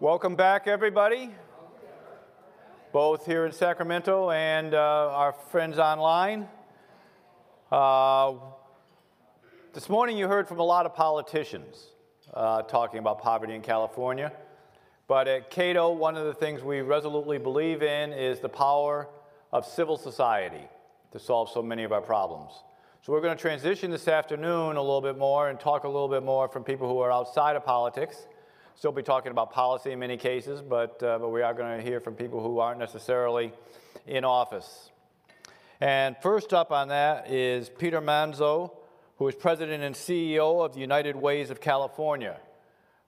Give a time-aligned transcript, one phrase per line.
[0.00, 1.30] Welcome back, everybody,
[2.92, 4.78] both here in Sacramento and uh,
[5.12, 6.48] our friends online.
[7.70, 8.32] Uh,
[9.72, 11.76] this morning, you heard from a lot of politicians
[12.34, 14.32] uh, talking about poverty in California.
[15.06, 19.08] But at Cato, one of the things we resolutely believe in is the power
[19.52, 20.68] of civil society
[21.12, 22.50] to solve so many of our problems.
[23.02, 26.08] So we're going to transition this afternoon a little bit more and talk a little
[26.08, 28.26] bit more from people who are outside of politics.
[28.76, 31.82] Still be talking about policy in many cases, but, uh, but we are going to
[31.82, 33.52] hear from people who aren't necessarily
[34.06, 34.90] in office.
[35.80, 38.72] And first up on that is Peter Manzo,
[39.18, 42.40] who is president and CEO of the United Ways of California.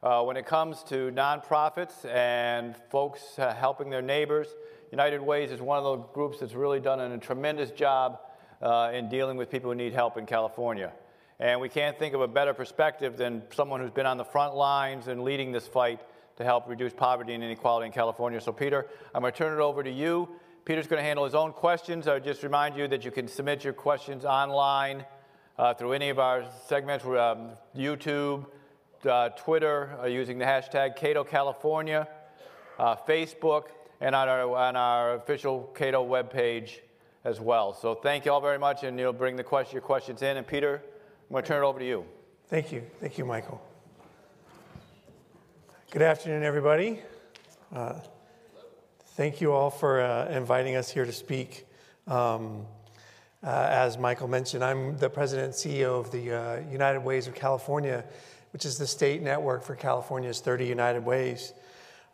[0.05, 4.47] Uh, when it comes to nonprofits and folks uh, helping their neighbors,
[4.93, 8.21] United Ways is one of those groups that's really done a tremendous job
[8.63, 10.93] uh, in dealing with people who need help in California.
[11.39, 14.55] And we can't think of a better perspective than someone who's been on the front
[14.55, 16.01] lines and leading this fight
[16.37, 18.41] to help reduce poverty and inequality in California.
[18.41, 20.29] So, Peter, I'm going to turn it over to you.
[20.65, 22.09] Peter's going to handle his own questions.
[22.09, 25.05] I would just remind you that you can submit your questions online
[25.59, 28.47] uh, through any of our segments, um, YouTube,
[29.09, 32.09] uh, Twitter, uh, using the hashtag Cato California,
[32.79, 33.67] uh, Facebook,
[34.01, 36.81] and on our, on our official Cato webpage
[37.25, 37.73] as well.
[37.75, 40.37] So thank you all very much, and you'll bring the question, your questions in.
[40.37, 40.83] And Peter,
[41.29, 42.05] I'm going to turn it over to you.
[42.49, 42.83] Thank you.
[43.01, 43.61] Thank you, Michael.
[45.91, 47.01] Good afternoon, everybody.
[47.75, 47.95] Uh,
[49.17, 51.67] thank you all for uh, inviting us here to speak.
[52.07, 52.67] Um,
[53.43, 57.35] uh, as Michael mentioned, I'm the president and CEO of the uh, United Ways of
[57.35, 58.05] California,
[58.53, 61.55] which is the state network for California's 30 United Ways.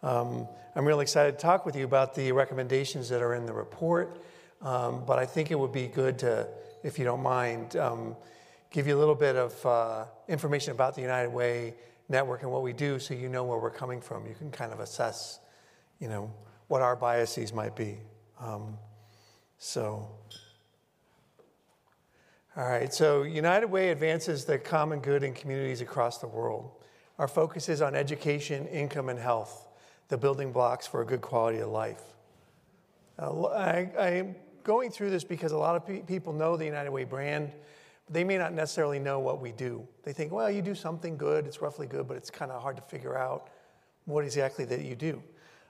[0.03, 3.53] Um, I'm really excited to talk with you about the recommendations that are in the
[3.53, 4.23] report
[4.63, 6.47] um, but I think it would be good to,
[6.85, 8.17] if you don't mind, um,
[8.73, 11.75] give you a little bit of uh, information about the United Way
[12.09, 14.27] network and what we do so you know where we're coming from.
[14.27, 15.41] You can kind of assess,
[16.01, 16.33] you know,
[16.69, 17.99] what our biases might be.
[18.41, 18.79] Um,
[19.59, 20.09] so,
[22.57, 26.71] all right, so United Way advances the common good in communities across the world.
[27.19, 29.69] Our focus is on education, income, and health,
[30.09, 32.03] the building blocks for a good quality of life.
[33.19, 34.35] Uh, I, I
[34.65, 37.53] going through this because a lot of pe- people know the United Way brand,
[38.11, 39.87] they may not necessarily know what we do.
[40.03, 42.77] They think, well, you do something good, it's roughly good, but it's kind of hard
[42.77, 43.49] to figure out
[44.05, 45.23] what exactly that you do.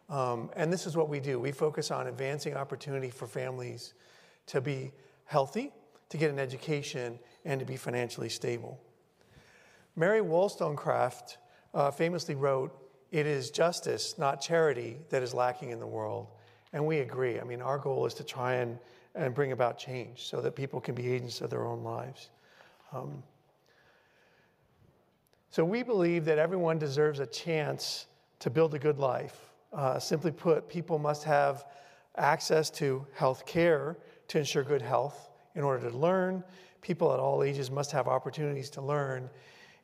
[0.08, 1.38] Um, and this is what we do.
[1.38, 3.94] We focus on advancing opportunity for families
[4.46, 4.92] to be
[5.24, 5.72] healthy,
[6.08, 8.78] to get an education, and to be financially stable.
[9.96, 11.38] Mary Wollstonecraft
[11.74, 12.72] uh, famously wrote,
[13.10, 16.28] It is justice, not charity, that is lacking in the world.
[16.72, 17.38] And we agree.
[17.38, 18.78] I mean, our goal is to try and,
[19.14, 22.30] and bring about change so that people can be agents of their own lives.
[22.92, 23.22] Um,
[25.50, 28.06] so we believe that everyone deserves a chance
[28.38, 29.50] to build a good life.
[29.72, 31.66] Uh, simply put, people must have
[32.16, 36.42] access to health care to ensure good health in order to learn.
[36.80, 39.28] People at all ages must have opportunities to learn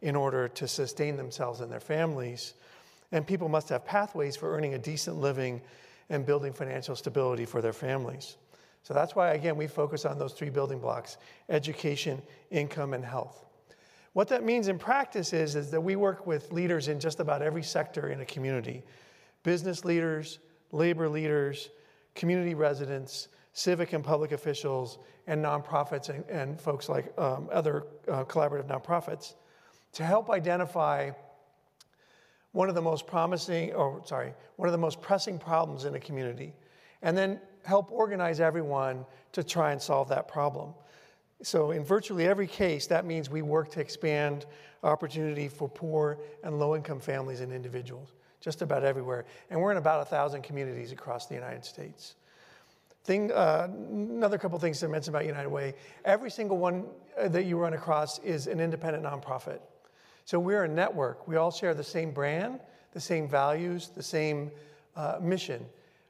[0.00, 2.55] in order to sustain themselves and their families.
[3.12, 5.60] And people must have pathways for earning a decent living
[6.10, 8.37] and building financial stability for their families.
[8.88, 11.19] So that's why, again, we focus on those three building blocks
[11.50, 13.44] education, income, and health.
[14.15, 17.43] What that means in practice is, is that we work with leaders in just about
[17.43, 18.82] every sector in a community
[19.43, 20.38] business leaders,
[20.72, 21.69] labor leaders,
[22.15, 24.97] community residents, civic and public officials,
[25.27, 29.34] and nonprofits and, and folks like um, other uh, collaborative nonprofits
[29.93, 31.10] to help identify
[32.53, 36.00] one of the most promising, or sorry, one of the most pressing problems in a
[36.00, 36.54] community,
[37.03, 37.38] and then
[37.69, 40.73] help organize everyone to try and solve that problem.
[41.43, 44.47] So, in virtually every case, that means we work to expand
[44.83, 49.27] opportunity for poor and low income families and individuals, just about everywhere.
[49.51, 52.15] And we're in about a thousand communities across the United States.
[53.05, 55.75] Thing, uh, another couple things to mention about United Way
[56.05, 56.87] every single one
[57.19, 59.61] uh, that you run across is an independent nonprofit.
[60.25, 61.28] So we're a network.
[61.28, 62.60] We all share the same brand,
[62.92, 64.51] the same values, the same
[64.97, 65.65] uh, mission,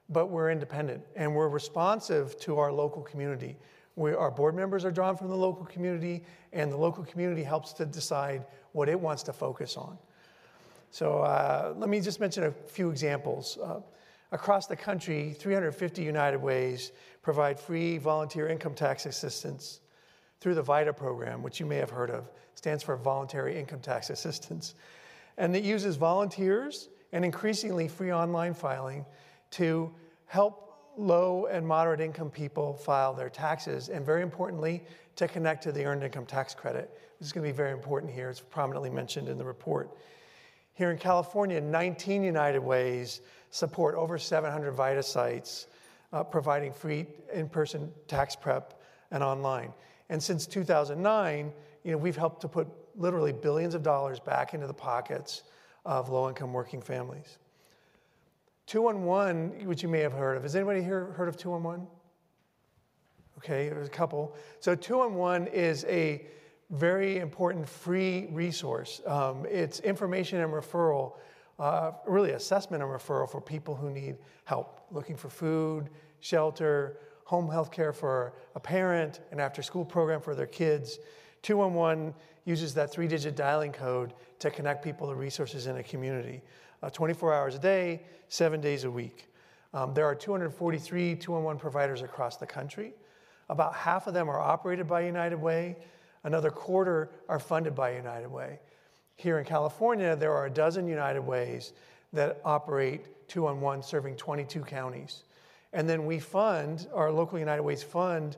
[0.09, 3.57] but we're independent and we're responsive to our local community.
[3.95, 6.23] We, our board members are drawn from the local community,
[6.53, 9.97] and the local community helps to decide what it wants to focus on.
[10.91, 13.57] So uh, let me just mention a few examples.
[13.61, 13.81] Uh,
[14.31, 16.91] across the country, 350 United Ways
[17.21, 19.81] provide free volunteer income tax assistance
[20.39, 24.09] through the VITA program, which you may have heard of, stands for Voluntary Income Tax
[24.09, 24.75] Assistance.
[25.37, 29.05] And it uses volunteers and increasingly free online filing
[29.51, 29.91] to
[30.25, 34.83] help low and moderate income people file their taxes, and very importantly,
[35.15, 36.89] to connect to the Earned Income Tax Credit.
[37.19, 38.29] This is going to be very important here.
[38.29, 39.89] It's prominently mentioned in the report.
[40.73, 45.67] Here in California, 19 United Ways support over 700 VITA sites,
[46.13, 48.81] uh, providing free in person tax prep
[49.11, 49.73] and online.
[50.09, 51.51] And since 2009,
[51.83, 55.43] you know, we've helped to put literally billions of dollars back into the pockets
[55.85, 57.37] of low income working families.
[58.69, 60.43] 211, which you may have heard of.
[60.43, 61.87] Has anybody here heard of 211?
[63.39, 64.35] Okay, there's a couple.
[64.59, 66.27] So 211 is a
[66.69, 69.01] very important free resource.
[69.07, 71.13] Um, it's information and referral,
[71.57, 75.89] uh, really assessment and referral for people who need help, looking for food,
[76.19, 80.99] shelter, home health care for a parent, an after school program for their kids.
[81.41, 82.13] 211
[82.45, 86.43] uses that three digit dialing code to connect people to resources in a community
[86.81, 89.27] uh, 24 hours a day, seven days a week.
[89.73, 92.93] Um, there are 243 211 providers across the country.
[93.49, 95.75] About half of them are operated by United Way,
[96.23, 98.59] another quarter are funded by United Way.
[99.15, 101.73] Here in California, there are a dozen United Ways
[102.13, 105.23] that operate 211, serving 22 counties.
[105.73, 108.37] And then we fund, our local United Ways fund,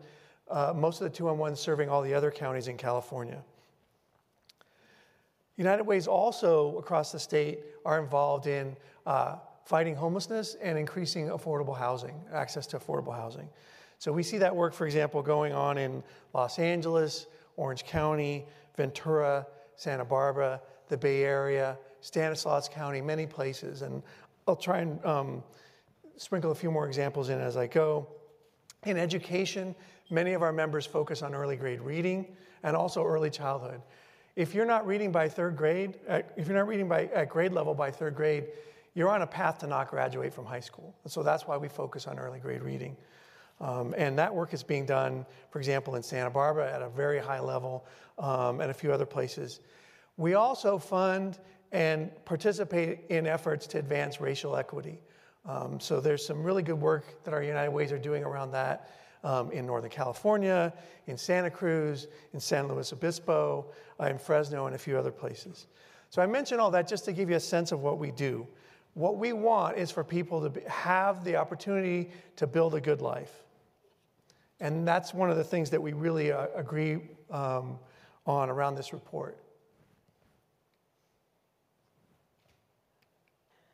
[0.50, 3.42] uh, most of the 211 serving all the other counties in California.
[5.62, 8.76] United Ways also across the state are involved in
[9.06, 13.48] uh, fighting homelessness and increasing affordable housing, access to affordable housing.
[14.00, 16.04] So we see that work, for example, going on in
[16.34, 17.28] Los Angeles,
[17.58, 18.44] Orange County,
[18.76, 23.84] Ventura, Santa Barbara, the Bay Area, Stanislaus County, many places.
[23.84, 24.02] And
[24.48, 25.44] I'll try and um,
[26.18, 28.08] sprinkle a few more examples in as I go.
[28.88, 29.76] In education,
[30.10, 33.82] many of our members focus on early grade reading and also early childhood.
[34.36, 37.52] If you're not reading by third grade, uh, if you're not reading by, at grade
[37.52, 38.48] level by third grade,
[38.94, 40.96] you're on a path to not graduate from high school.
[41.04, 42.96] And so that's why we focus on early grade reading.
[43.60, 47.20] Um, and that work is being done, for example, in Santa Barbara at a very
[47.20, 47.86] high level
[48.18, 49.60] um, and a few other places.
[50.18, 51.38] We also fund
[51.72, 55.00] and participate in efforts to advance racial equity.
[55.46, 58.90] Um, so there's some really good work that our United Ways are doing around that
[59.24, 60.74] um, in Northern California,
[61.08, 63.66] in Santa Cruz, in San Luis Obispo,
[64.00, 65.68] uh, in Fresno, and a few other places.
[66.10, 68.48] So I mention all that just to give you a sense of what we do.
[68.94, 73.02] What we want is for people to be, have the opportunity to build a good
[73.02, 73.32] life.
[74.60, 77.80] And that's one of the things that we really uh, agree um,
[78.26, 79.38] on around this report.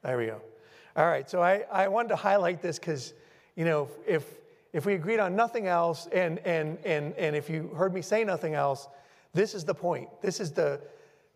[0.04, 0.42] There we go.
[0.96, 3.14] All right, so I, I wanted to highlight this because,
[3.56, 4.34] you know, if, if
[4.86, 8.54] we agreed on nothing else, and, and, and, and if you heard me say nothing
[8.54, 8.88] else,
[9.34, 10.10] this is the point.
[10.22, 10.82] This is the,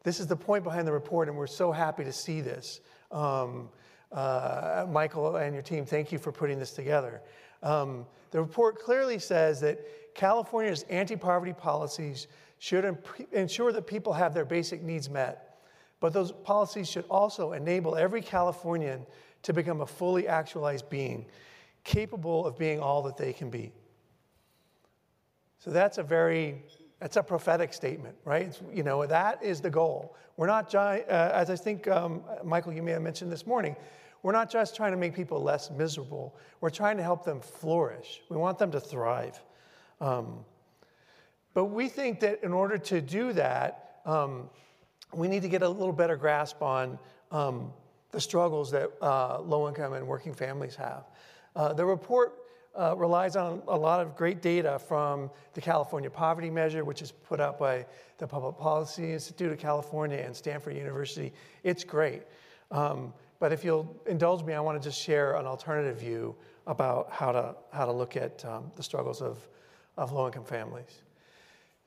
[0.04, 2.82] this is the point behind the report, and we're so happy to see this.
[3.12, 3.70] Um,
[4.12, 7.22] uh, Michael and your team, thank you for putting this together.
[7.64, 12.28] Um, the report clearly says that California's anti poverty policies
[12.60, 15.60] should imp- ensure that people have their basic needs met.
[16.00, 19.06] But those policies should also enable every Californian
[19.44, 21.26] to become a fully actualized being,
[21.84, 23.72] capable of being all that they can be.
[25.60, 26.64] So that's a very
[27.02, 28.44] that's a prophetic statement, right?
[28.44, 30.16] It's, you know, that is the goal.
[30.38, 33.76] We're not, uh, as I think, um, Michael, you may have mentioned this morning,
[34.22, 38.22] we're not just trying to make people less miserable, we're trying to help them flourish.
[38.30, 39.42] We want them to thrive.
[40.00, 40.46] Um,
[41.56, 44.48] but we think that in order to do that, um,
[45.12, 47.00] we need to get a little better grasp on
[47.32, 47.74] um,
[48.12, 51.06] the struggles that uh, low income and working families have.
[51.56, 52.34] Uh, the report
[52.76, 57.12] uh, relies on a lot of great data from the California Poverty Measure, which is
[57.12, 57.86] put out by
[58.18, 61.34] the Public Policy Institute of California and Stanford University.
[61.64, 62.24] It's great.
[62.72, 66.36] Um, but if you'll indulge me, I want to just share an alternative view
[66.68, 69.40] about how to, how to look at um, the struggles of,
[69.98, 71.02] of low income families.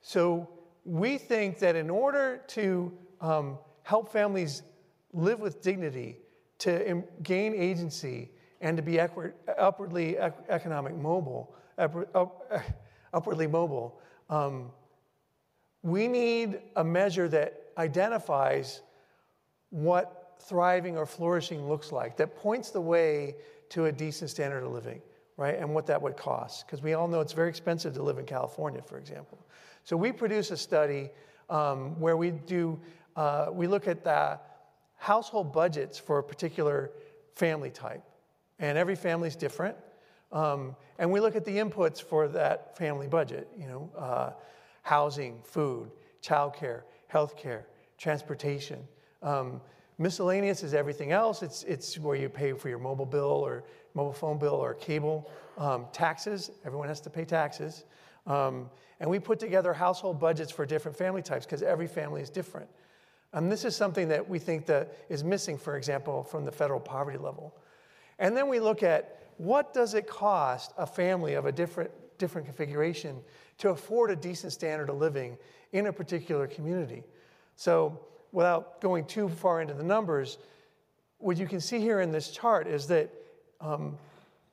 [0.01, 0.49] So,
[0.85, 4.61] we think that in order to um, help families
[5.13, 6.17] live with dignity,
[6.59, 8.29] to gain agency,
[8.61, 11.55] and to be upwardly economic mobile,
[13.13, 14.71] upwardly mobile, um,
[15.83, 18.81] we need a measure that identifies
[19.69, 23.35] what thriving or flourishing looks like, that points the way
[23.69, 25.01] to a decent standard of living,
[25.37, 25.57] right?
[25.59, 26.65] And what that would cost.
[26.65, 29.37] Because we all know it's very expensive to live in California, for example.
[29.83, 31.09] So we produce a study
[31.49, 32.79] um, where we do,
[33.15, 34.39] uh, we look at the
[34.97, 36.91] household budgets for a particular
[37.35, 38.03] family type.
[38.59, 39.75] And every family is different.
[40.31, 44.31] Um, and we look at the inputs for that family budget, you know, uh,
[44.81, 46.81] housing, food, childcare,
[47.11, 47.63] healthcare,
[47.97, 48.79] transportation.
[49.21, 49.61] Um,
[49.97, 51.41] Miscellaneous is everything else.
[51.41, 55.31] It's, it's where you pay for your mobile bill or mobile phone bill or cable.
[55.57, 57.85] Um, taxes, everyone has to pay taxes.
[58.27, 58.69] Um,
[58.99, 62.67] and we put together household budgets for different family types because every family is different.
[63.31, 66.79] And this is something that we think that is missing, for example, from the federal
[66.79, 67.55] poverty level.
[68.19, 72.45] And then we look at what does it cost a family of a different, different
[72.47, 73.21] configuration
[73.57, 75.37] to afford a decent standard of living
[75.73, 77.03] in a particular community.
[77.55, 77.99] So
[78.31, 80.37] without going too far into the numbers,
[81.17, 83.09] what you can see here in this chart is that
[83.61, 83.97] um,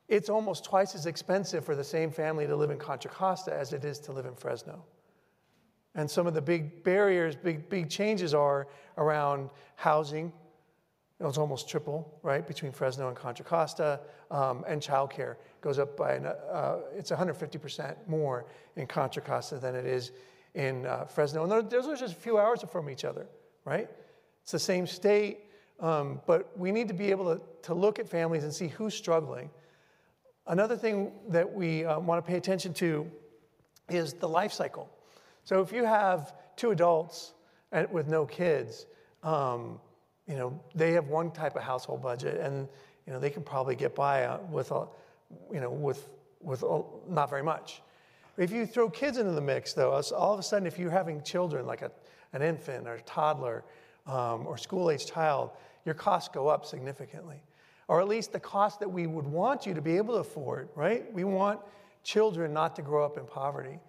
[0.07, 3.73] it's almost twice as expensive for the same family to live in Contra Costa as
[3.73, 4.83] it is to live in Fresno.
[5.95, 8.67] And some of the big barriers, big, big changes are
[8.97, 10.33] around housing.
[11.29, 13.99] It's almost triple, right, between Fresno and Contra Costa.
[14.31, 19.75] Um, and childcare goes up by, an, uh, it's 150% more in Contra Costa than
[19.75, 20.11] it is
[20.55, 21.43] in uh, Fresno.
[21.43, 23.27] And those are just a few hours from each other,
[23.65, 23.89] right?
[24.41, 25.39] It's the same state,
[25.79, 28.93] um, but we need to be able to, to look at families and see who's
[28.93, 29.49] struggling.
[30.47, 33.09] Another thing that we uh, want to pay attention to
[33.89, 34.89] is the life cycle.
[35.45, 37.33] So if you have two adults
[37.71, 38.85] and, with no kids,
[39.23, 39.79] um,
[40.27, 42.67] you know, they have one type of household budget, and
[43.05, 44.87] you know they can probably get by uh, with a,
[45.51, 46.09] you know, with
[46.41, 47.81] with a, not very much.
[48.37, 51.21] If you throw kids into the mix, though, all of a sudden, if you're having
[51.21, 51.91] children like a,
[52.33, 53.63] an infant or a toddler
[54.07, 55.51] um, or school-age child,
[55.85, 57.41] your costs go up significantly,
[57.87, 60.69] or at least the cost that we would want you to be able to afford.
[60.75, 61.11] Right?
[61.13, 61.59] We want
[62.03, 63.79] children not to grow up in poverty.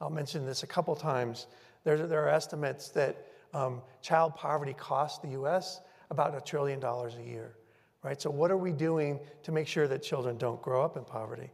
[0.00, 1.46] I'll mention this a couple times.
[1.84, 3.16] There, there are estimates that
[3.52, 5.80] um, child poverty costs the US
[6.10, 7.56] about a trillion dollars a year,
[8.02, 8.20] right?
[8.20, 11.50] So, what are we doing to make sure that children don't grow up in poverty?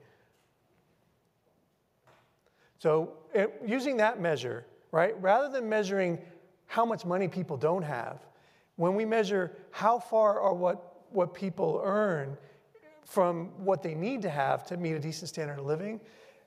[2.79, 6.19] So, it, using that measure, right, rather than measuring
[6.67, 8.27] how much money people don't have,
[8.77, 12.37] when we measure how far or what, what people earn
[13.05, 16.01] from what they need to have to meet a decent standard of living,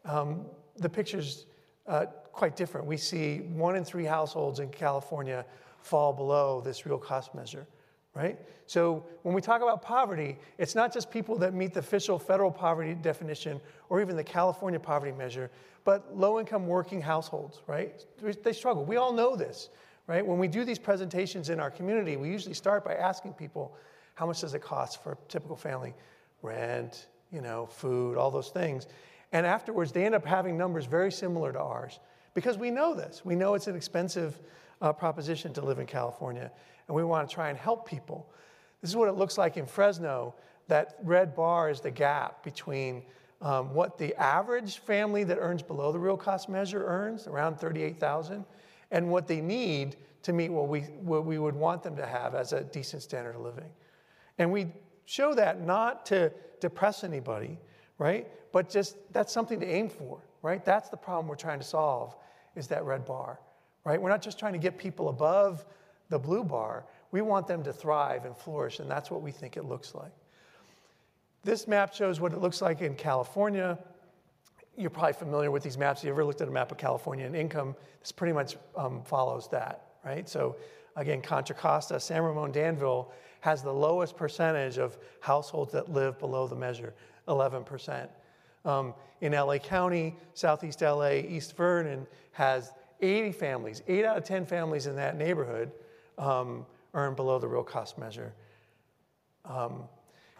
[0.06, 0.46] um,
[0.78, 1.46] the picture's
[1.88, 2.88] uh, quite different.
[2.88, 5.46] We see one in three households in California
[5.82, 7.66] fall below this real cost measure,
[8.16, 8.40] right?
[8.68, 12.52] So when we talk about poverty, it's not just people that meet the official federal
[12.52, 13.60] poverty definition
[13.90, 15.50] or even the California poverty measure,
[15.84, 18.06] but low income working households, right?
[18.44, 18.86] They struggle.
[18.86, 19.70] We all know this,
[20.08, 20.26] right?
[20.26, 23.76] When we do these presentations in our community, we usually start by asking people,
[24.16, 25.94] how much does it cost for a typical family?
[26.44, 28.88] Rent, you know, food, all those things.
[29.32, 32.00] And afterwards, they end up having numbers very similar to ours
[32.34, 33.24] because we know this.
[33.24, 34.40] We know it's an expensive
[34.82, 36.52] uh, proposition to live in California,
[36.88, 38.32] and we want to try and help people.
[38.82, 40.36] This is what it looks like in Fresno.
[40.68, 43.04] That red bar is the gap between
[43.42, 48.46] um, what the average family that earns below the real cost measure earns, around 38,000,
[48.92, 52.36] and what they need to meet what we, what we would want them to have
[52.36, 53.70] as a decent standard of living.
[54.38, 54.68] And we
[55.06, 57.58] show that not to depress anybody,
[57.98, 58.28] right?
[58.52, 60.64] But just that's something to aim for, right?
[60.64, 62.16] That's the problem we're trying to solve
[62.56, 63.40] is that red bar,
[63.84, 64.02] right?
[64.02, 65.66] We're not just trying to get people above
[66.10, 66.86] the blue bar.
[67.12, 70.12] We want them to thrive and flourish, and that's what we think it looks like.
[71.44, 73.78] This map shows what it looks like in California.
[74.78, 76.02] You're probably familiar with these maps.
[76.02, 79.04] If you ever looked at a map of California and income, this pretty much um,
[79.04, 80.30] follows that, right?
[80.30, 80.56] So
[80.96, 86.48] again, Contra Costa, San Ramon, Danville has the lowest percentage of households that live below
[86.48, 86.94] the measure.
[87.28, 88.08] 11%.
[88.66, 94.46] Um, in LA County, Southeast LA, East Vernon has 80 families, 8 out of 10
[94.46, 95.72] families in that neighborhood
[96.18, 98.34] um, earn below the real cost measure.
[99.46, 99.84] Um,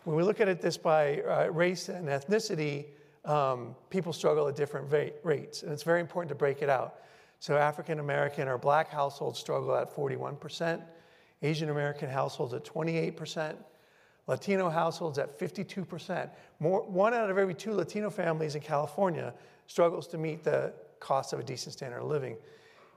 [0.04, 2.86] when we look at it this by uh, race and ethnicity,
[3.26, 7.02] um, people struggle at different va- rates, and it's very important to break it out.
[7.40, 10.82] So, African American or black households struggle at 41%,
[11.42, 13.56] Asian American households at 28%,
[14.32, 16.30] Latino households at 52%.
[16.62, 19.34] More, one out of every two Latino families in California
[19.68, 20.72] struggles to meet the
[21.02, 22.38] cost of a decent standard of living.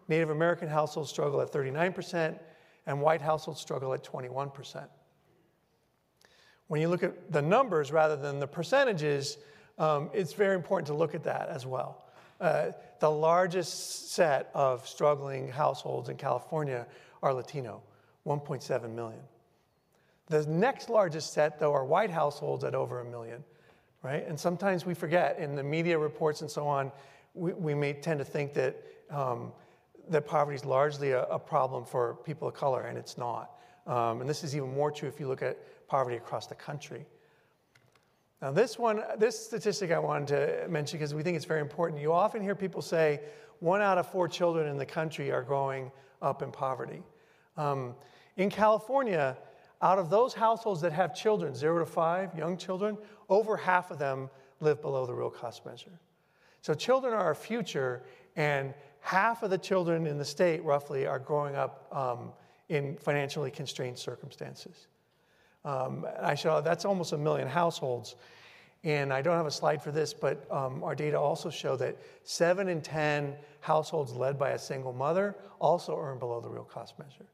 [0.06, 2.38] Native American households struggle at 39%,
[2.86, 4.84] and white households struggle at 21%.
[6.68, 9.38] When you look at the numbers rather than the percentages,
[9.76, 12.04] um, it's very important to look at that as well.
[12.40, 16.86] Uh, the largest set of struggling households in California
[17.24, 17.82] are Latino,
[18.24, 19.20] 1.7 million.
[20.28, 23.44] The next largest set, though, are white households at over a million,
[24.02, 24.26] right?
[24.26, 26.90] And sometimes we forget in the media reports and so on,
[27.34, 28.76] we, we may tend to think that,
[29.10, 29.52] um,
[30.08, 33.58] that poverty is largely a, a, problem for people of color, and it's not.
[33.86, 37.04] Um, and this is even more true if you look at poverty across the country.
[38.40, 42.00] Now, this one, this statistic I wanted to mention because we think it's very important.
[42.00, 43.20] You often hear people say
[43.60, 45.90] one out of four children in the country are growing
[46.20, 47.02] up in poverty.
[47.56, 47.94] Um,
[48.36, 49.36] in California,
[49.84, 52.96] out of those households that have children, zero to five, young children,
[53.28, 56.00] over half of them live below the real cost measure.
[56.62, 58.02] So children are our future,
[58.34, 62.32] and half of the children in the state, roughly, are growing up um,
[62.70, 64.86] in financially constrained circumstances.
[65.66, 68.16] Um, I show that's almost a million households.
[68.84, 71.96] And I don't have a slide for this, but um, our data also show that
[72.22, 76.98] seven in 10 households led by a single mother also earn below the real cost
[76.98, 77.26] measure.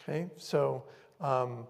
[0.00, 0.84] Okay, so
[1.20, 1.66] um,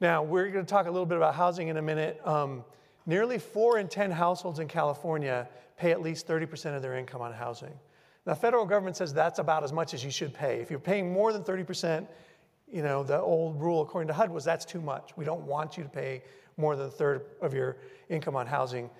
[0.00, 2.20] now we're going to talk a little bit about housing in a minute.
[2.24, 2.64] Um,
[3.06, 7.32] nearly four in 10 households in California pay at least 30% of their income on
[7.32, 7.72] housing.
[8.26, 10.60] Now, the federal government says that's about as much as you should pay.
[10.60, 12.06] If you're paying more than 30%,
[12.70, 15.16] you know, the old rule according to HUD was that's too much.
[15.16, 16.22] We don't want you to pay
[16.56, 17.78] more than a third of your
[18.08, 18.90] income on housing.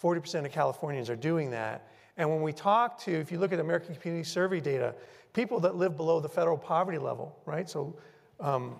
[0.00, 1.88] 40% of Californians are doing that.
[2.16, 4.94] And when we talk to, if you look at American Community Survey data,
[5.32, 7.68] people that live below the federal poverty level, right?
[7.68, 7.96] So
[8.40, 8.78] um,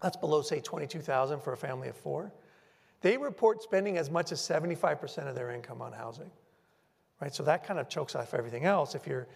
[0.00, 2.32] that's below, say, 22,000 for a family of four.
[3.00, 6.30] They report spending as much as 75% of their income on housing,
[7.20, 7.34] right?
[7.34, 8.94] So that kind of chokes off everything else.
[8.94, 9.26] If you're,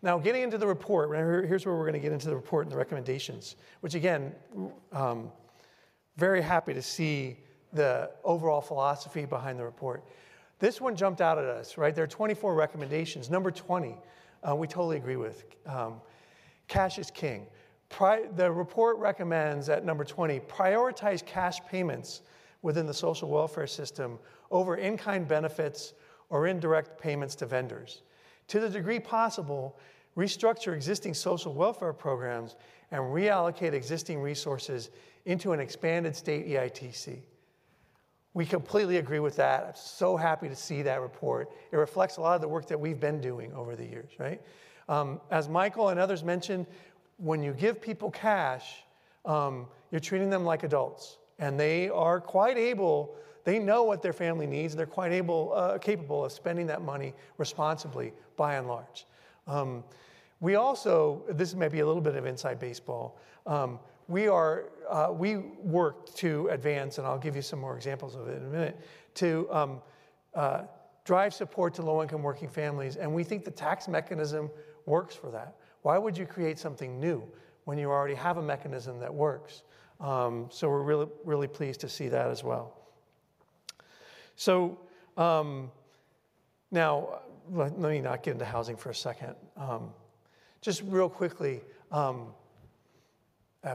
[0.03, 1.10] Now, getting into the report,
[1.48, 3.56] here's where we're going to get into the report and the recommendations.
[3.82, 4.36] Which again,
[4.91, 5.32] um,
[6.15, 7.38] very happy to see
[7.74, 10.03] the overall philosophy behind the report.
[10.60, 11.94] This one jumped out at us, right?
[11.94, 13.32] There are 24 recommendations.
[13.32, 13.98] Number 20,
[14.48, 15.44] uh, we totally agree with.
[15.65, 16.02] Um,
[16.67, 17.47] cash is king.
[17.89, 22.21] Pri- the report recommends at number 20 prioritize cash payments
[22.62, 24.19] within the social welfare system
[24.52, 25.93] over in kind benefits
[26.30, 28.02] or indirect payments to vendors.
[28.50, 29.78] To the degree possible,
[30.17, 32.56] restructure existing social welfare programs
[32.91, 34.89] and reallocate existing resources
[35.26, 37.19] into an expanded state EITC.
[38.34, 39.65] We completely agree with that.
[39.65, 41.52] I'm so happy to see that report.
[41.71, 44.41] It reflects a lot of the work that we've been doing over the years, right?
[44.89, 46.65] Um, as Michael and others mentioned,
[47.17, 48.84] when you give people cash,
[49.25, 53.15] um, you're treating them like adults, and they are quite able.
[53.43, 56.82] They know what their family needs, and they're quite able, uh, capable of spending that
[56.82, 59.06] money responsibly, by and large.
[59.47, 59.84] Um,
[60.39, 63.17] we also, this may be a little bit of inside baseball.
[63.45, 68.15] Um, we are uh, we work to advance, and I'll give you some more examples
[68.15, 68.80] of it in a minute,
[69.15, 69.82] to um,
[70.34, 70.62] uh,
[71.03, 74.49] drive support to low-income working families, and we think the tax mechanism
[74.86, 75.56] works for that.
[75.88, 77.23] Why would you create something new
[77.63, 79.63] when you already have a mechanism that works?
[80.02, 82.78] Um, so we're really really pleased to see that as well.
[84.36, 84.78] So
[85.15, 85.71] um,
[86.71, 89.36] now let, me not get into housing for a second.
[89.56, 89.93] Um,
[90.60, 91.62] just real quickly.
[91.89, 92.34] Um,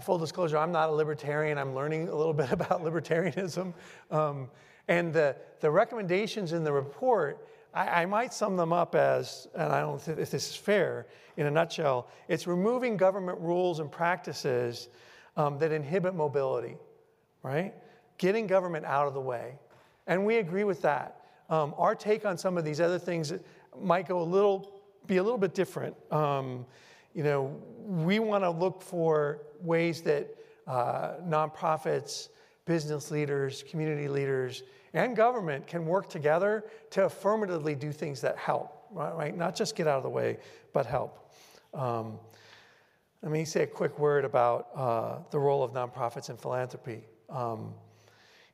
[0.02, 1.56] full disclosure, I'm not a libertarian.
[1.56, 3.72] I'm learning a little bit about libertarianism.
[4.10, 4.50] Um,
[4.86, 9.72] and the, the recommendations in the report, I, I, might sum them up as, and
[9.72, 11.06] I don't know if this is fair,
[11.36, 14.88] in a nutshell, it's removing government rules and practices
[15.36, 16.76] um, that inhibit mobility,
[17.42, 17.74] right?
[18.18, 19.58] Getting government out of the way.
[20.06, 21.22] And we agree with that.
[21.48, 23.32] Um, our take on some of these other things
[23.80, 25.96] might go a little, be a little bit different.
[26.10, 26.66] Um,
[27.14, 30.34] you know, we want to look for ways that
[30.66, 32.28] uh, nonprofits,
[32.64, 34.62] business leaders, community leaders,
[34.94, 39.14] and government can work together to affirmatively do things that help, right?
[39.14, 39.36] right?
[39.36, 40.38] Not just get out of the way,
[40.72, 41.32] but help.
[41.74, 42.18] Um,
[43.22, 47.04] let me say a quick word about uh, the role of nonprofits in philanthropy.
[47.30, 47.72] Um,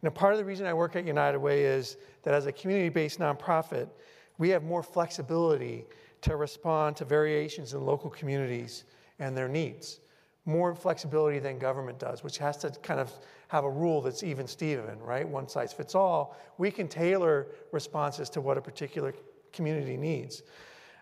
[0.01, 2.53] you know, part of the reason I work at United Way is that as a
[2.53, 3.89] community based nonprofit,
[4.37, 5.87] we have more flexibility
[6.21, 8.85] to respond to variations in local communities
[9.19, 10.01] and their needs.
[10.49, 13.13] More flexibility than government does, which has to kind of
[13.49, 15.29] have a rule that's even Steven, right?
[15.29, 16.39] One size fits all.
[16.57, 19.13] We can tailor responses to what a particular
[19.53, 20.43] community needs.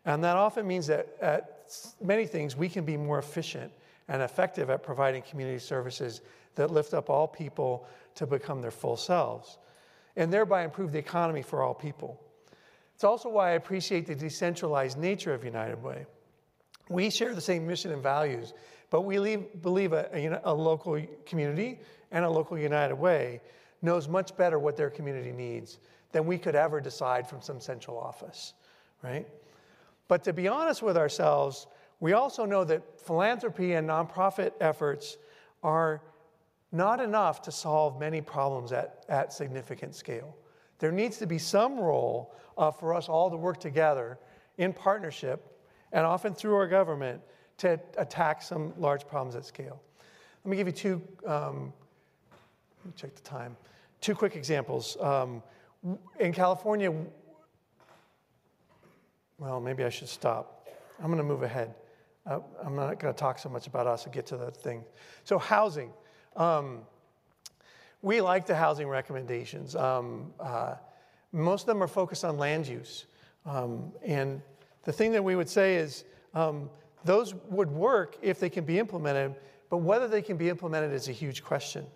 [0.05, 1.71] And that often means that at
[2.03, 3.73] many things we can be more efficient
[4.09, 6.23] and effective at providing community services
[6.57, 9.59] that lift up all people to become their full selves
[10.17, 12.21] and thereby improve the economy for all people.
[12.97, 16.05] It's also why I appreciate the decentralized nature of United Way.
[16.89, 18.55] We share the same mission and values,
[18.91, 21.81] but we leave, believe a, a, a local community
[22.13, 23.41] and a local United Way
[23.83, 25.79] knows much better what their community needs
[26.13, 28.55] than we could ever decide from some central office,
[29.03, 29.27] right?
[30.09, 31.67] But to be honest with ourselves,
[32.01, 35.17] we also know that philanthropy and nonprofit efforts
[35.63, 36.03] are
[36.73, 40.37] not enough to solve many problems at, at significant scale.
[40.79, 44.19] There needs to be some role uh, for us all to work together
[44.59, 45.59] in partnership
[45.93, 47.21] and often through our government
[47.59, 49.81] to attack some large problems at scale.
[50.45, 51.73] Let me give you two, um,
[52.85, 53.57] let me check the time,
[54.01, 54.97] two quick examples.
[55.01, 55.43] Um,
[56.19, 56.93] in California,
[59.39, 60.69] well, maybe I should stop.
[60.99, 61.75] I'm going to move ahead.
[62.27, 64.85] Uh, I'm not going to talk so much about us and get to the thing.
[65.25, 65.93] So, housing.
[66.37, 66.81] Um,
[68.03, 69.77] we like the housing recommendations.
[69.77, 70.75] Um, uh,
[71.33, 73.07] most of them are focused on land use.
[73.45, 74.43] Um, and
[74.85, 76.71] the thing that we would say is um,
[77.07, 79.37] those would work if they can be implemented,
[79.71, 81.87] but whether they can be implemented is a huge question.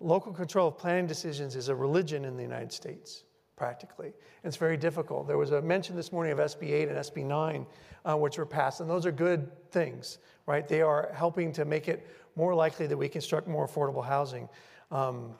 [0.00, 3.24] Local control of planning decisions is a religion in the United States,
[3.56, 4.12] practically.
[4.44, 5.26] It's very difficult.
[5.26, 7.66] There was a mention this morning of SB 8 and SB 9,
[8.04, 10.66] uh, which were passed, and those are good things, right?
[10.66, 14.48] They are helping to make it more likely that we construct more affordable housing.
[14.90, 15.34] Um,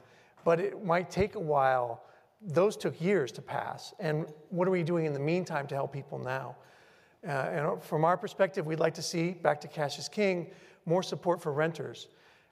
[0.44, 2.04] but it might take a while.
[2.42, 3.94] Those took years to pass.
[3.98, 6.56] And what are we doing in the meantime to help people now?
[7.26, 10.50] Uh, and from our perspective, we'd like to see, back to cash is king,
[10.86, 12.08] more support for renters.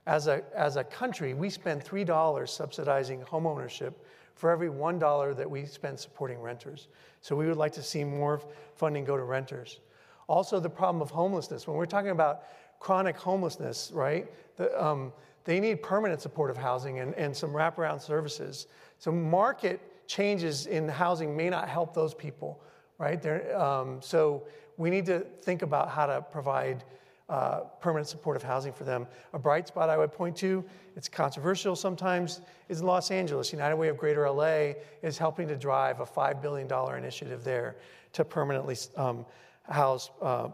[0.07, 3.95] As a, as a country, we spend $3 subsidizing homeownership
[4.35, 6.89] for every $1 that we spend supporting renters.
[7.21, 8.41] So we would like to see more
[8.75, 9.81] funding go to renters.
[10.29, 11.67] Also, the problem of homelessness.
[11.67, 12.43] When we're talking about
[12.79, 15.13] chronic homelessness, right, the, um,
[15.45, 18.67] they need permanent supportive housing and, and some wraparound services.
[18.99, 22.63] So, market changes in housing may not help those people
[22.99, 23.25] right?
[23.53, 24.45] Um, so
[24.77, 26.85] we need to think about how to provide
[27.29, 29.07] uh, permanent supportive housing for them.
[29.35, 30.65] A bright spot I would point to,
[30.97, 33.53] it's controversial sometimes, is Los Angeles.
[33.53, 37.77] United Way of Greater LA is helping to drive a $5 billion initiative there
[38.15, 39.27] to permanently um,
[39.69, 40.49] house uh,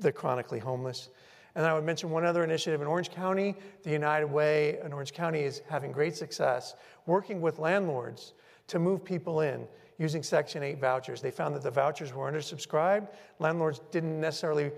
[0.00, 1.10] the chronically homeless.
[1.54, 3.54] And I would mention one other initiative in Orange County.
[3.82, 6.74] The United Way in Orange County is having great success
[7.06, 8.34] working with landlords
[8.68, 9.66] to move people in
[9.98, 11.20] using Section 8 vouchers.
[11.20, 13.08] They found that the vouchers were undersubscribed.
[13.38, 14.70] Landlords didn't necessarily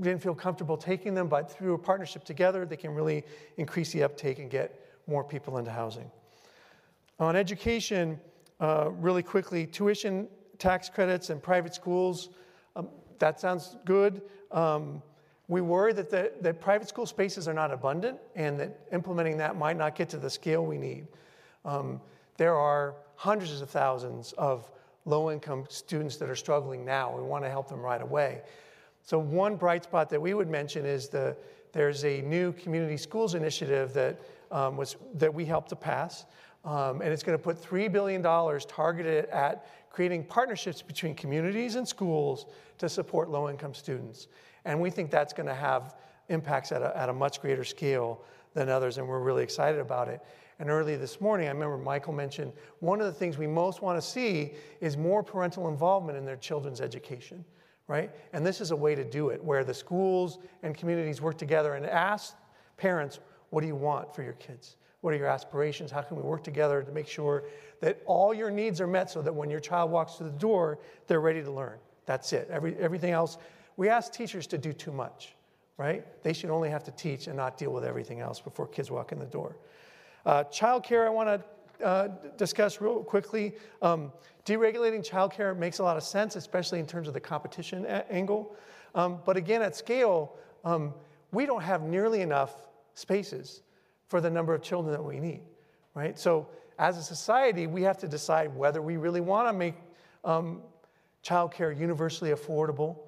[0.00, 3.24] didn't feel comfortable taking them, but through a partnership together, they can really
[3.56, 6.10] increase the uptake and get more people into housing.
[7.18, 8.20] On education,
[8.60, 12.30] uh, really quickly, tuition tax credits and private schools,
[12.76, 14.22] um, that sounds good.
[14.52, 15.02] Um,
[15.48, 19.56] we worry that, the, that private school spaces are not abundant and that implementing that
[19.56, 21.06] might not get to the scale we need.
[21.64, 22.00] Um,
[22.36, 24.70] there are hundreds of thousands of
[25.04, 27.12] low income students that are struggling now.
[27.16, 28.42] We want to help them right away.
[29.02, 31.36] So, one bright spot that we would mention is the,
[31.72, 34.20] there's a new community schools initiative that,
[34.52, 36.26] um, was, that we helped to pass.
[36.64, 41.88] Um, and it's going to put $3 billion targeted at creating partnerships between communities and
[41.88, 42.46] schools
[42.78, 44.28] to support low income students.
[44.64, 45.96] And we think that's going to have
[46.28, 48.22] impacts at a, at a much greater scale
[48.54, 50.20] than others, and we're really excited about it.
[50.58, 54.00] And early this morning, I remember Michael mentioned one of the things we most want
[54.00, 57.44] to see is more parental involvement in their children's education,
[57.86, 58.10] right?
[58.32, 61.74] And this is a way to do it where the schools and communities work together
[61.74, 62.34] and ask
[62.76, 64.76] parents, what do you want for your kids?
[65.00, 65.92] What are your aspirations?
[65.92, 67.44] How can we work together to make sure
[67.80, 70.80] that all your needs are met so that when your child walks through the door,
[71.06, 71.78] they're ready to learn?
[72.04, 72.48] That's it.
[72.50, 73.38] Every, everything else,
[73.76, 75.36] we ask teachers to do too much,
[75.76, 76.04] right?
[76.24, 79.12] They should only have to teach and not deal with everything else before kids walk
[79.12, 79.56] in the door.
[80.28, 81.42] Uh, childcare, I want
[81.80, 83.54] to uh, discuss real quickly.
[83.80, 84.12] Um,
[84.44, 88.54] deregulating childcare makes a lot of sense, especially in terms of the competition a- angle.
[88.94, 90.36] Um, but again, at scale,
[90.66, 90.92] um,
[91.32, 92.56] we don't have nearly enough
[92.92, 93.62] spaces
[94.06, 95.40] for the number of children that we need,
[95.94, 96.18] right?
[96.18, 96.46] So,
[96.78, 99.76] as a society, we have to decide whether we really want to make
[100.26, 100.60] um,
[101.24, 102.98] childcare universally affordable.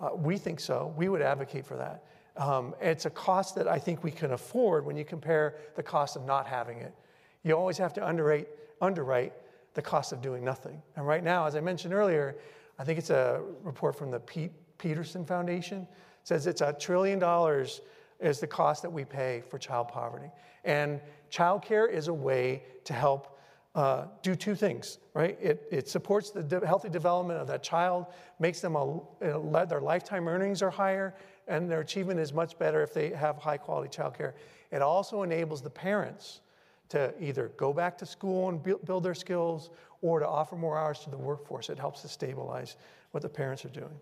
[0.00, 0.92] Uh, we think so.
[0.96, 2.02] We would advocate for that.
[2.36, 6.16] Um, it's a cost that I think we can afford when you compare the cost
[6.16, 6.94] of not having it.
[7.42, 8.48] You always have to underrate,
[8.80, 9.32] underwrite
[9.74, 10.82] the cost of doing nothing.
[10.96, 12.36] And right now, as I mentioned earlier,
[12.78, 15.86] I think it's a report from the Pete Peterson Foundation
[16.24, 17.82] it says it's a trillion dollars
[18.18, 20.30] is the cost that we pay for child poverty.
[20.64, 23.38] And childcare is a way to help
[23.74, 25.36] uh, do two things, right?
[25.38, 28.06] It, it supports the de- healthy development of that child,
[28.38, 31.14] makes them a, their lifetime earnings are higher,
[31.48, 34.32] and their achievement is much better if they have high quality childcare.
[34.70, 36.40] It also enables the parents
[36.88, 39.70] to either go back to school and build their skills
[40.02, 41.70] or to offer more hours to the workforce.
[41.70, 42.76] It helps to stabilize
[43.12, 43.98] what the parents are doing.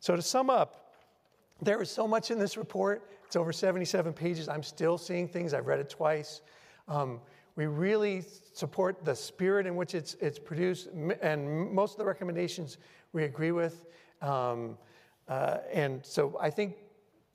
[0.00, 0.94] So, to sum up,
[1.60, 3.10] there is so much in this report.
[3.26, 4.48] It's over 77 pages.
[4.48, 5.52] I'm still seeing things.
[5.52, 6.40] I've read it twice.
[6.86, 7.20] Um,
[7.56, 10.88] We really support the spirit in which it's, it's produced,
[11.20, 12.78] and most of the recommendations
[13.12, 13.86] we agree with.
[14.22, 14.78] Um,
[15.28, 16.76] uh, and so I think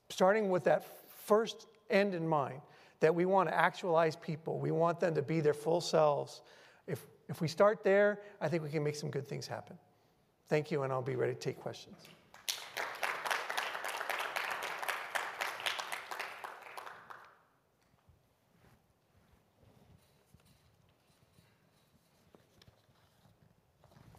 [0.10, 0.86] starting with that
[1.25, 2.62] first end in mind,
[2.99, 6.41] that we want to actualize people, we want them to be their full selves.
[6.88, 9.77] If, if we start there, I think we can make some good things happen.
[10.47, 11.97] Thank you, and I'll be ready to take questions.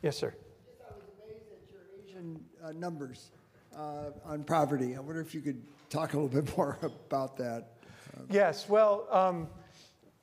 [0.02, 0.34] Yes, sir.
[0.87, 3.30] I was amazed at your Asian uh, numbers
[3.76, 4.96] uh, on poverty.
[4.96, 7.72] I wonder if you could talk a little bit more about that.
[8.30, 9.48] Yes, well, um,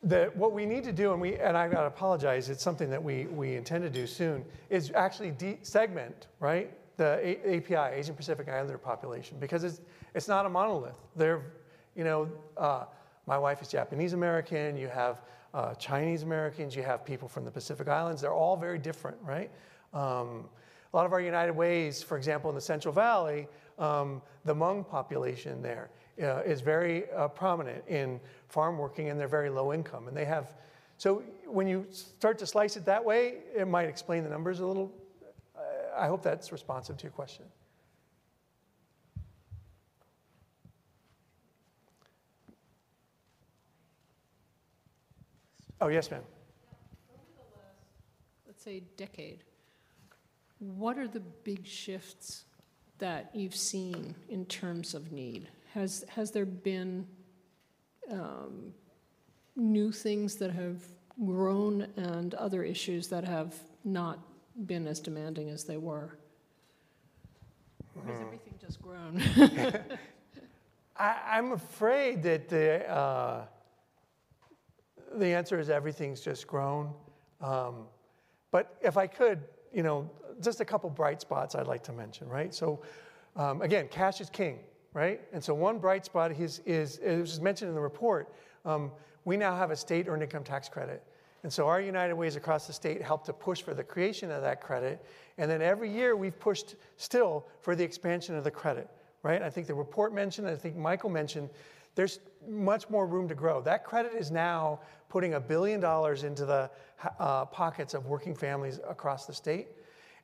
[0.04, 3.04] the, what we need to do, and, we, and I gotta apologize, it's something that
[3.04, 8.16] we, we intend to do soon, is actually de- segment, right, the A- API, Asian
[8.16, 9.82] Pacific Islander population, because it's,
[10.16, 10.98] it's not a monolith.
[11.16, 11.42] They're,
[11.96, 12.86] you know, uh,
[13.28, 15.22] my wife is Japanese American, you have
[15.54, 19.52] uh, Chinese Americans, you have people from the Pacific Islands, they're all very different, right?
[19.94, 20.46] Um,
[20.94, 23.48] a lot of our United Ways, for example, in the Central Valley,
[23.80, 25.90] um, the Hmong population there
[26.22, 30.08] uh, is very uh, prominent in farm working and they're very low income.
[30.08, 30.56] And they have,
[30.98, 34.66] so when you start to slice it that way, it might explain the numbers a
[34.66, 34.92] little.
[35.98, 37.46] I hope that's responsive to your question.
[45.80, 46.22] Oh, yes, ma'am.
[48.46, 49.44] let's say, decade,
[50.62, 52.46] what are the big shifts
[53.00, 55.48] that you've seen in terms of need?
[55.74, 57.08] Has, has there been
[58.12, 58.74] um,
[59.56, 60.84] new things that have
[61.26, 64.20] grown and other issues that have not
[64.68, 66.16] been as demanding as they were?
[67.96, 69.20] Or has everything just grown?
[70.96, 73.46] I, am afraid that the, uh,
[75.16, 76.94] the answer is everything's just grown.
[77.42, 77.88] Um,
[78.52, 79.40] but if I could,
[79.74, 80.10] you know,
[80.42, 82.54] just a couple bright spots I'd like to mention, right?
[82.54, 82.82] So,
[83.36, 84.60] um, again, cash is king,
[84.94, 85.22] right?
[85.34, 88.34] And so, one bright spot is, is it was mentioned in the report,
[88.66, 88.92] um,
[89.24, 91.04] we now have a state earned income tax credit.
[91.44, 94.42] And so, our United Ways across the state help to push for the creation of
[94.42, 95.06] that credit.
[95.38, 98.90] And then every year, we've pushed still for the expansion of the credit,
[99.24, 99.42] right?
[99.42, 101.50] I think the report mentioned, I think Michael mentioned,
[101.96, 103.62] there's much more room to grow.
[103.62, 106.70] That credit is now putting a billion dollars into the
[107.20, 109.68] uh, pockets of working families across the state.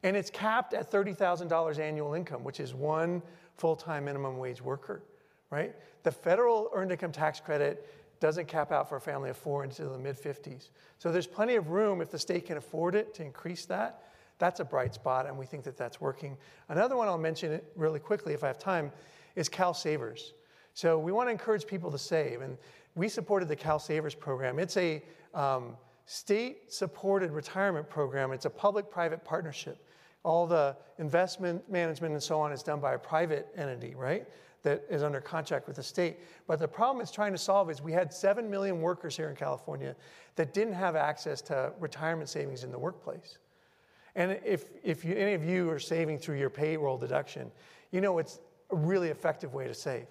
[0.04, 3.22] And it's capped at $30,000 annual income, which is one
[3.56, 5.04] full time minimum wage worker,
[5.50, 5.76] right?
[6.04, 7.88] The federal earned income tax credit
[8.20, 10.70] doesn't cap out for a family of four into the mid 50s.
[10.98, 14.04] So there's plenty of room if the state can afford it to increase that.
[14.40, 16.38] That's a bright spot, and we think that that's working.
[16.70, 18.92] Another one I'll mention really quickly if I have time
[19.36, 20.32] is CalSavers.
[20.78, 22.58] So we want to encourage people to save, and
[22.96, 24.60] we supported the CalSavers program.
[24.60, 25.02] It's a
[25.34, 29.84] um, state supported retirement program, it's a public private partnership
[30.28, 34.28] all the investment management and so on is done by a private entity, right?
[34.64, 36.18] That is under contract with the state.
[36.48, 39.38] But the problem it's trying to solve is we had 7 million workers here in
[39.38, 39.96] California
[40.36, 43.38] that didn't have access to retirement savings in the workplace.
[44.16, 47.50] And if, if you, any of you are saving through your payroll deduction,
[47.92, 48.40] you know it's
[48.72, 50.08] a really effective way to save.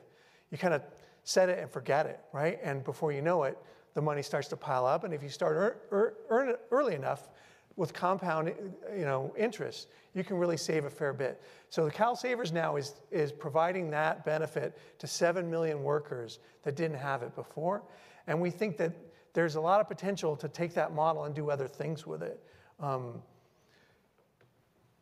[0.50, 0.82] You kind of
[1.24, 2.59] set it and forget it, right?
[2.62, 3.59] And before you know it,
[3.94, 5.04] the money starts to pile up.
[5.04, 7.28] And if you start earn, earn, early enough,
[7.76, 8.52] with compound
[8.96, 11.42] you know, interest, you can really save a fair bit.
[11.68, 16.96] So the CalSavers now is, is providing that benefit to 7 million workers that didn't
[16.96, 17.82] have it before.
[18.26, 18.92] And we think that
[19.35, 22.42] there's a lot of potential to take that model and do other things with it.
[22.80, 23.22] Um,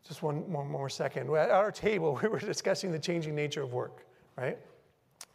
[0.06, 1.34] just one, one more second.
[1.34, 4.04] At our table, we were discussing the changing nature of work,
[4.36, 4.58] right?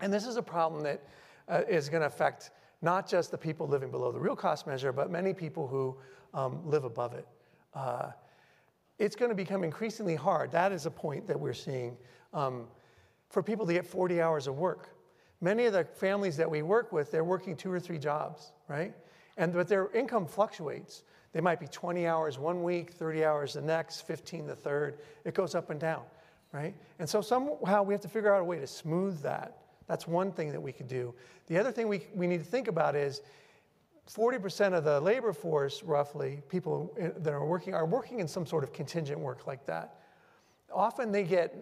[0.02, 1.04] And this is a problem that
[1.48, 4.92] uh, is going to affect not just the people living below the real cost measure,
[4.92, 5.96] but many people who
[6.34, 7.28] um, live above it.
[7.74, 8.12] Uh,
[8.98, 10.52] it's going to become increasingly hard.
[10.52, 11.98] That is a point that we're seeing
[12.34, 12.68] um,
[13.30, 14.90] for people to get 40 hours of work.
[15.42, 18.94] Many of the families that we work with, they're working two or three jobs, right?
[19.38, 21.04] And but their income fluctuates.
[21.32, 25.00] They might be 20 hours one week, 30 hours the next, 15 the third.
[25.24, 26.02] It goes up and down,
[26.52, 26.76] right?
[26.98, 29.59] And so somehow we have to figure out a way to smooth that.
[29.90, 31.16] That's one thing that we could do.
[31.48, 33.22] The other thing we, we need to think about is
[34.08, 38.64] 40% of the labor force, roughly, people that are working, are working in some sort
[38.64, 39.96] of contingent work like that.
[40.72, 41.56] Often they get,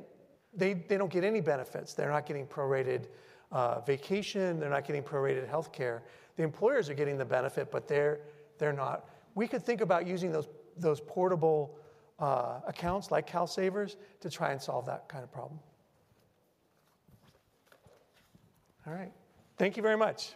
[0.54, 1.94] they, they don't get any benefits.
[1.94, 3.06] They're not getting prorated
[3.54, 6.04] uh, vacation, they're not getting prorated health care.
[6.36, 8.20] The employers are getting the benefit, but they're,
[8.58, 9.10] they're not.
[9.36, 11.78] We could think about using those, those portable
[12.20, 15.60] uh, accounts like CalSavers to try and solve that kind of problem.
[18.88, 19.12] All right.
[19.58, 20.32] Thank you very much.